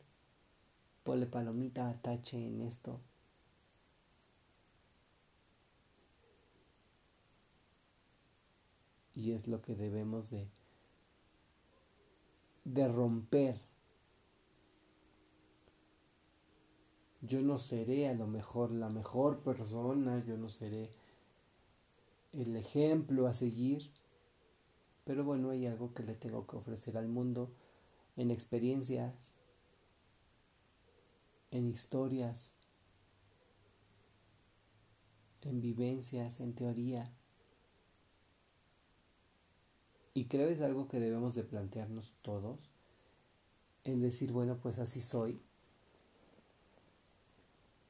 ponle 1.03 1.27
palomita, 1.27 1.99
tache 2.03 2.39
en 2.39 2.61
esto. 2.61 3.01
y 9.17 9.33
es 9.33 9.49
lo 9.49 9.63
que 9.63 9.75
debemos 9.75 10.31
de, 10.31 10.47
de 12.65 12.87
romper. 12.87 13.59
Yo 17.23 17.41
no 17.43 17.59
seré 17.59 18.09
a 18.09 18.15
lo 18.15 18.27
mejor 18.27 18.71
la 18.71 18.89
mejor 18.89 19.41
persona, 19.41 20.23
yo 20.25 20.37
no 20.37 20.49
seré 20.49 20.91
el 22.33 22.55
ejemplo 22.57 23.27
a 23.27 23.35
seguir, 23.35 23.91
pero 25.05 25.25
bueno, 25.25 25.51
hay 25.51 25.67
algo 25.67 25.95
que 25.95 26.03
le 26.03 26.15
tengo 26.15 26.47
que 26.47 26.57
ofrecer 26.57 26.97
al 26.97 27.09
mundo 27.09 27.51
en 28.17 28.31
experiencias, 28.31 29.33
en 31.51 31.69
historias, 31.69 32.53
en 35.43 35.61
vivencias, 35.61 36.41
en 36.41 36.55
teoría. 36.55 37.13
Y 40.13 40.27
creo 40.27 40.49
es 40.49 40.61
algo 40.61 40.89
que 40.89 40.99
debemos 40.99 41.35
de 41.35 41.45
plantearnos 41.45 42.15
todos, 42.23 42.71
en 43.85 44.01
decir, 44.01 44.33
bueno, 44.33 44.59
pues 44.61 44.79
así 44.79 45.01
soy. 45.01 45.41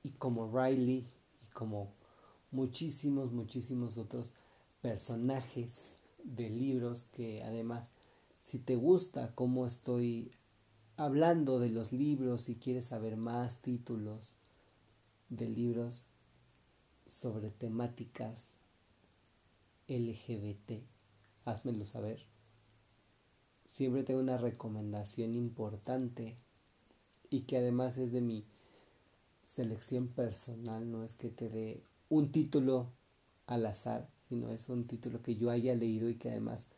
Y 0.07 0.11
como 0.11 0.57
Riley 0.57 1.05
y 1.43 1.47
como 1.53 1.93
muchísimos, 2.53 3.33
muchísimos 3.33 3.99
otros 3.99 4.35
personajes 4.81 5.95
de 6.23 6.49
libros 6.49 7.09
que 7.11 7.43
además, 7.43 7.91
si 8.41 8.61
te 8.61 8.77
gusta 8.77 9.35
cómo 9.35 9.67
estoy 9.67 10.31
hablando 10.97 11.59
de 11.59 11.71
los 11.71 11.91
libros 11.91 12.49
y 12.49 12.55
quieres 12.55 12.87
saber 12.87 13.17
más 13.17 13.63
títulos 13.63 14.37
de 15.29 15.49
libros 15.49 16.05
sobre 17.09 17.51
temáticas 17.51 18.55
LGBT, 19.89 20.85
házmelo 21.45 21.85
saber. 21.85 22.25
Siempre 23.65 24.05
tengo 24.05 24.21
una 24.21 24.39
recomendación 24.39 25.35
importante 25.35 26.37
y 27.29 27.41
que 27.41 27.57
además 27.57 27.99
es 27.99 28.13
de 28.13 28.21
mi 28.21 28.47
selección 29.47 30.09
personal, 30.09 30.91
no 30.91 31.03
es 31.03 31.15
que 31.15 31.31
te 31.31 31.49
dé 31.49 31.83
un 32.11 32.31
título 32.31 32.93
al 33.47 33.65
azar, 33.65 34.11
sino 34.29 34.51
es 34.51 34.69
un 34.69 34.87
título 34.87 35.23
que 35.23 35.37
yo 35.37 35.49
haya 35.49 35.75
leído 35.75 36.11
y 36.11 36.17
que 36.17 36.29
además 36.29 36.69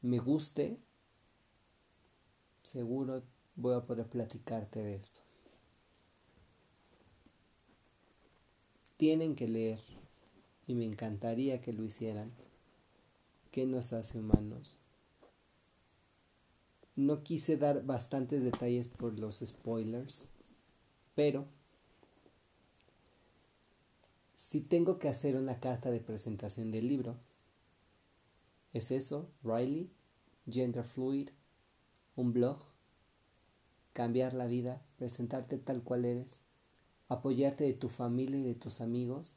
me 0.00 0.18
guste, 0.18 0.78
seguro 2.62 3.22
voy 3.56 3.74
a 3.74 3.84
poder 3.84 4.06
platicarte 4.06 4.82
de 4.82 4.94
esto. 4.94 5.20
Tienen 8.96 9.34
que 9.34 9.48
leer 9.48 9.80
y 10.66 10.74
me 10.74 10.86
encantaría 10.86 11.60
que 11.60 11.74
lo 11.74 11.84
hicieran 11.84 12.32
¿Qué 13.52 13.66
nos 13.66 13.92
hace 13.92 14.18
humanos? 14.18 14.78
No 16.96 17.22
quise 17.22 17.58
dar 17.58 17.84
bastantes 17.84 18.42
detalles 18.42 18.88
por 18.88 19.18
los 19.18 19.40
spoilers, 19.44 20.30
pero 21.14 21.44
si 24.52 24.60
tengo 24.60 24.98
que 24.98 25.08
hacer 25.08 25.36
una 25.36 25.60
carta 25.60 25.90
de 25.90 25.98
presentación 25.98 26.72
del 26.72 26.86
libro, 26.86 27.16
es 28.74 28.90
eso, 28.90 29.30
Riley, 29.42 29.90
Gender 30.46 30.84
Fluid, 30.84 31.30
un 32.16 32.34
blog 32.34 32.58
cambiar 33.94 34.34
la 34.34 34.44
vida, 34.44 34.82
presentarte 34.98 35.56
tal 35.56 35.82
cual 35.82 36.04
eres, 36.04 36.42
apoyarte 37.08 37.64
de 37.64 37.72
tu 37.72 37.88
familia 37.88 38.40
y 38.40 38.42
de 38.42 38.54
tus 38.54 38.82
amigos 38.82 39.36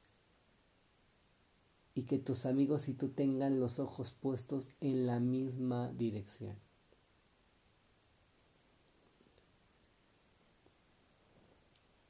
y 1.93 2.03
que 2.03 2.19
tus 2.19 2.45
amigos 2.45 2.89
y 2.89 2.93
tú 2.93 3.07
tengan 3.07 3.61
los 3.61 3.79
ojos 3.79 4.11
puestos 4.11 4.73
en 4.81 5.07
la 5.07 5.21
misma 5.21 5.93
dirección. 5.93 6.57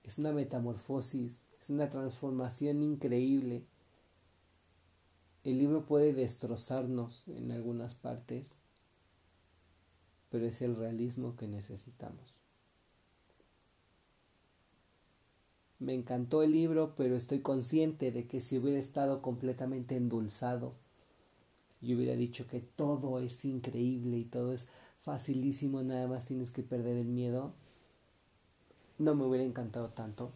Es 0.04 0.18
una 0.18 0.32
metamorfosis, 0.32 1.45
es 1.66 1.72
una 1.72 1.90
transformación 1.90 2.84
increíble. 2.84 3.64
El 5.44 5.58
libro 5.58 5.88
puede 5.88 6.14
destrozarnos 6.14 7.28
en 7.28 7.52
algunas 7.52 7.96
partes, 7.96 8.58
pero 10.30 10.46
es 10.46 10.62
el 10.62 10.76
realismo 10.76 11.36
que 11.36 11.48
necesitamos. 11.48 12.40
Me 15.80 15.96
encantó 15.96 16.44
el 16.44 16.52
libro, 16.52 16.94
pero 16.96 17.16
estoy 17.16 17.40
consciente 17.40 18.12
de 18.12 18.28
que 18.28 18.42
si 18.42 18.60
hubiera 18.60 18.80
estado 18.80 19.24
completamente 19.24 19.96
endulzado 19.96 20.74
y 21.82 21.96
hubiera 21.96 22.16
dicho 22.16 22.46
que 22.48 22.60
todo 22.60 23.20
es 23.20 23.44
increíble 23.44 24.20
y 24.20 24.26
todo 24.26 24.54
es 24.54 24.68
facilísimo, 25.02 25.82
nada 25.82 26.08
más 26.08 26.28
tienes 26.28 26.52
que 26.52 26.62
perder 26.62 26.98
el 26.98 27.08
miedo, 27.08 27.54
no 29.00 29.16
me 29.16 29.26
hubiera 29.26 29.44
encantado 29.44 29.90
tanto. 29.90 30.32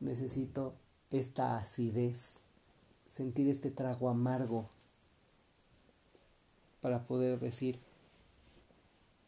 Necesito 0.00 0.74
esta 1.10 1.56
acidez, 1.58 2.40
sentir 3.08 3.48
este 3.48 3.70
trago 3.70 4.08
amargo 4.08 4.68
para 6.80 7.06
poder 7.06 7.40
decir, 7.40 7.80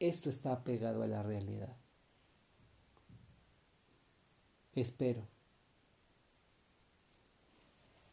esto 0.00 0.30
está 0.30 0.62
pegado 0.62 1.02
a 1.02 1.06
la 1.06 1.22
realidad. 1.22 1.74
Espero 4.74 5.26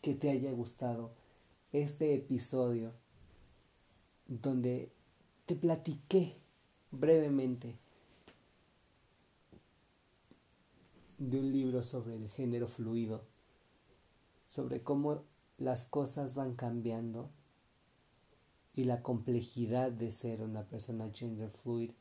que 0.02 0.16
te 0.16 0.30
haya 0.30 0.52
gustado 0.52 1.12
este 1.72 2.16
episodio 2.16 2.92
donde 4.28 4.92
te 5.46 5.56
platiqué 5.56 6.38
brevemente 6.92 7.76
de 11.18 11.40
un 11.40 11.52
libro 11.52 11.84
sobre 11.84 12.16
el 12.16 12.30
género 12.30 12.68
fluido, 12.68 13.24
sobre 14.48 14.84
cómo 14.84 15.24
las 15.58 15.86
cosas 15.86 16.36
van 16.36 16.56
cambiando 16.56 17.30
y 18.74 18.84
la 18.84 19.02
complejidad 19.02 19.92
de 19.92 20.12
ser 20.12 20.42
una 20.42 20.64
persona 20.64 21.10
gender 21.14 21.50
fluid 21.50 21.92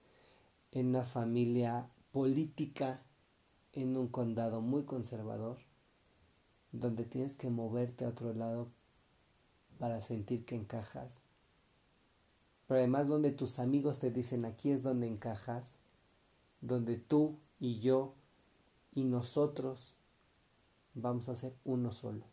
en 0.72 0.88
una 0.88 1.04
familia 1.04 1.88
política 2.10 3.02
en 3.72 3.96
un 3.96 4.08
condado 4.08 4.60
muy 4.60 4.84
conservador, 4.84 5.58
donde 6.72 7.04
tienes 7.04 7.34
que 7.34 7.50
moverte 7.50 8.04
a 8.04 8.08
otro 8.08 8.34
lado 8.34 8.68
para 9.78 10.00
sentir 10.00 10.44
que 10.44 10.56
encajas, 10.56 11.22
pero 12.66 12.78
además 12.78 13.08
donde 13.08 13.30
tus 13.30 13.58
amigos 13.58 13.98
te 13.98 14.10
dicen 14.10 14.44
aquí 14.44 14.70
es 14.70 14.82
donde 14.82 15.06
encajas, 15.06 15.76
donde 16.60 16.96
tú 16.96 17.36
y 17.60 17.80
yo 17.80 18.14
y 18.94 19.04
nosotros 19.04 19.96
vamos 20.94 21.28
a 21.28 21.34
ser 21.34 21.54
uno 21.64 21.92
solo. 21.92 22.24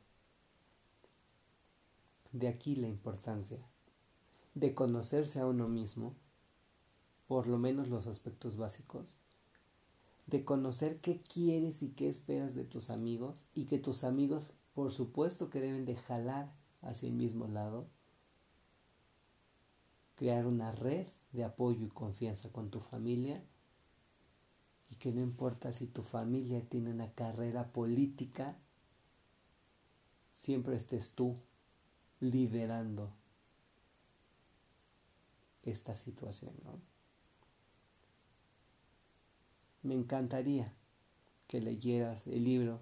De 2.32 2.48
aquí 2.48 2.76
la 2.76 2.88
importancia 2.88 3.60
de 4.54 4.74
conocerse 4.74 5.40
a 5.40 5.48
uno 5.48 5.68
mismo, 5.68 6.16
por 7.28 7.48
lo 7.48 7.58
menos 7.58 7.90
los 7.90 8.08
aspectos 8.08 8.58
básicos, 8.58 9.20
de 10.28 10.46
conocer 10.46 11.00
qué 11.02 11.22
quieres 11.22 11.82
y 11.82 11.90
qué 11.90 12.08
esperas 12.08 12.56
de 12.56 12.64
tus 12.64 12.90
amigos 12.90 13.46
y 13.54 13.66
que 13.66 13.80
tus 13.80 14.04
amigos 14.04 14.54
por 14.74 14.92
supuesto 14.92 15.50
que 15.50 15.60
deben 15.60 15.86
de 15.86 15.96
jalar 15.96 16.54
hacia 16.82 17.10
el 17.10 17.16
mismo 17.16 17.48
lado, 17.48 17.88
crear 20.16 20.46
una 20.46 20.72
red 20.72 21.08
de 21.34 21.44
apoyo 21.44 21.86
y 21.86 21.90
confianza 21.90 22.52
con 22.52 22.70
tu 22.70 22.80
familia 22.80 23.44
y 24.92 24.96
que 24.96 25.12
no 25.12 25.22
importa 25.22 25.72
si 25.72 25.88
tu 25.88 26.04
familia 26.04 26.62
tiene 26.68 26.92
una 26.92 27.12
carrera 27.14 27.72
política, 27.72 28.58
siempre 30.32 30.76
estés 30.76 31.12
tú 31.12 31.38
liderando 32.20 33.12
esta 35.64 35.96
situación, 35.96 36.54
¿no? 36.64 36.80
me 39.84 39.96
encantaría 39.96 40.72
que 41.48 41.62
leyeras 41.62 42.28
el 42.28 42.44
libro 42.44 42.80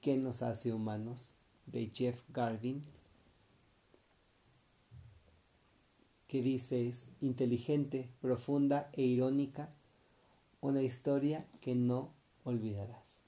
¿Qué 0.00 0.16
nos 0.16 0.42
hace 0.42 0.72
humanos? 0.72 1.34
de 1.66 1.86
Jeff 1.94 2.20
Garvin, 2.30 2.82
que 6.26 6.42
dice 6.42 6.88
es 6.88 7.06
inteligente, 7.20 8.10
profunda 8.20 8.90
e 8.94 9.02
irónica, 9.02 9.72
una 10.62 10.80
historia 10.80 11.44
que 11.60 11.74
no 11.74 12.14
olvidarás. 12.44 13.20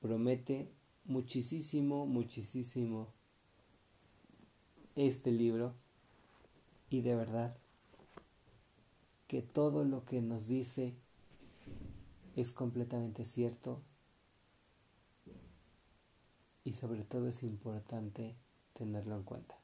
Promete 0.00 0.72
muchísimo, 1.04 2.06
muchísimo 2.06 3.12
este 4.96 5.30
libro 5.32 5.74
y 6.88 7.02
de 7.02 7.14
verdad 7.14 7.56
que 9.28 9.42
todo 9.42 9.84
lo 9.84 10.06
que 10.06 10.22
nos 10.22 10.46
dice 10.46 10.94
es 12.34 12.50
completamente 12.50 13.26
cierto 13.26 13.82
y 16.64 16.72
sobre 16.72 17.04
todo 17.04 17.28
es 17.28 17.42
importante 17.42 18.34
tenerlo 18.72 19.14
en 19.16 19.24
cuenta. 19.24 19.58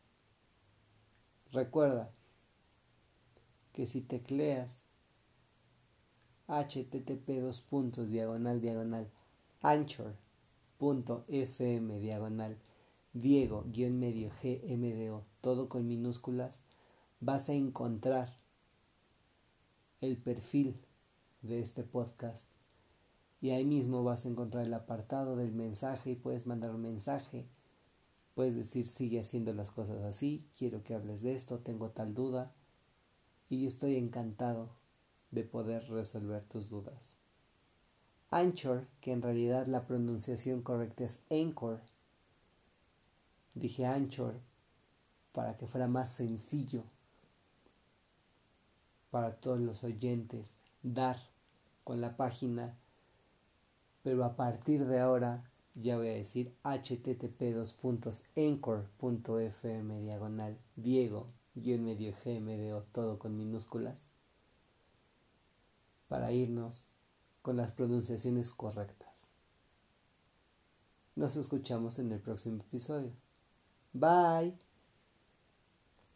Recuerda 1.53 2.13
que 3.73 3.87
si 3.87 4.03
tecleas 4.03 4.90
http 6.51 7.41
dos 7.41 7.61
puntos 7.63 8.11
diagonal 8.11 8.61
diagonal 8.61 9.09
anchor.fm 9.63 10.19
diagonal 12.01 12.57
diego 13.13 13.65
guion 13.73 13.99
medio 13.99 14.31
gmdo 14.43 15.25
todo 15.41 15.69
con 15.69 15.87
minúsculas 15.87 16.63
vas 17.21 17.49
a 17.49 17.55
encontrar 17.55 18.37
el 20.01 20.17
perfil 20.17 20.77
de 21.43 21.61
este 21.61 21.83
podcast 21.85 22.47
y 23.41 23.51
ahí 23.51 23.65
mismo 23.65 24.05
vas 24.05 24.25
a 24.25 24.29
encontrar 24.29 24.67
el 24.67 24.75
apartado 24.75 25.37
del 25.37 25.53
mensaje 25.53 26.13
y 26.13 26.17
puedes 26.17 26.47
mandar 26.47 26.75
un 26.75 26.83
mensaje. 26.83 27.47
Puedes 28.35 28.55
decir 28.55 28.87
sigue 28.87 29.21
haciendo 29.21 29.53
las 29.53 29.71
cosas 29.71 30.03
así, 30.03 30.47
quiero 30.59 30.83
que 30.83 30.95
hables 30.95 31.23
de 31.23 31.35
esto, 31.35 31.59
tengo 31.59 31.91
tal 31.91 32.15
duda 32.15 32.53
y 33.49 33.67
estoy 33.67 33.97
encantado 33.97 34.71
de 35.31 35.45
poder 35.45 35.89
resolver 35.89 36.43
tus 36.45 36.69
dudas. 36.69 37.17
Anchor, 38.31 38.87
que 39.01 39.13
en 39.13 39.23
realidad 39.23 39.67
la 39.67 39.87
pronunciación 39.87 40.63
correcta 40.63 41.05
es 41.05 41.21
Anchor. 41.31 41.81
Dije 43.55 43.87
Anchor 43.87 44.35
para 45.33 45.57
que 45.57 45.67
fuera 45.67 45.89
más 45.89 46.11
sencillo 46.11 46.85
para 49.11 49.35
todos 49.37 49.59
los 49.61 49.83
oyentes 49.83 50.61
dar 50.83 51.17
con 51.83 52.01
la 52.01 52.17
página, 52.17 52.79
pero 54.03 54.25
a 54.25 54.37
partir 54.37 54.87
de 54.87 55.01
ahora 55.01 55.51
ya 55.75 55.97
voy 55.97 56.09
a 56.09 56.15
decir 56.15 56.55
http 56.63 57.43
fm 58.37 60.01
diagonal 60.01 60.59
Diego 60.77 61.27
y 61.55 61.73
en 61.73 61.85
medio 61.85 62.15
GMDO 62.25 62.85
todo 62.93 63.19
con 63.19 63.37
minúsculas 63.37 64.11
para 66.11 66.33
irnos 66.33 66.89
con 67.41 67.57
las 67.57 67.71
pronunciaciones 67.71 68.51
correctas. 68.51 69.29
Nos 71.15 71.37
escuchamos 71.37 72.01
en 72.01 72.11
el 72.11 72.19
próximo 72.19 72.63
episodio. 72.65 73.13
Bye. 73.93 74.70